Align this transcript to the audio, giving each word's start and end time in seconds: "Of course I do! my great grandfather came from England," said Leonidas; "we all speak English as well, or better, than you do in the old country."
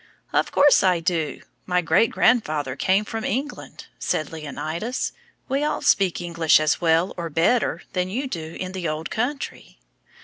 "Of 0.33 0.51
course 0.51 0.81
I 0.81 0.99
do! 0.99 1.43
my 1.67 1.81
great 1.83 2.09
grandfather 2.09 2.75
came 2.75 3.05
from 3.05 3.23
England," 3.23 3.85
said 3.99 4.31
Leonidas; 4.31 5.11
"we 5.47 5.63
all 5.63 5.83
speak 5.83 6.19
English 6.19 6.59
as 6.59 6.81
well, 6.81 7.13
or 7.17 7.29
better, 7.29 7.83
than 7.93 8.09
you 8.09 8.25
do 8.27 8.57
in 8.59 8.71
the 8.71 8.87
old 8.89 9.11
country." 9.11 9.77